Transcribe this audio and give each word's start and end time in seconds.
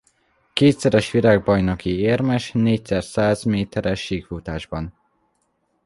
Kétszeres 0.53 1.11
világbajnoki 1.11 1.99
érmes 1.99 2.51
négyszer 2.51 3.03
száz 3.03 3.43
méteres 3.43 3.99
síkfutásban. 4.01 4.93